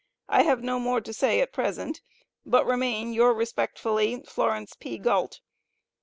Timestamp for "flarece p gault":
4.25-5.41